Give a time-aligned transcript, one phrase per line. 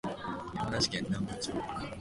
[0.55, 1.51] 山梨県南部町